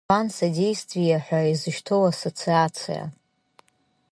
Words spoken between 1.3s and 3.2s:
изышьҭоу ассоциациа…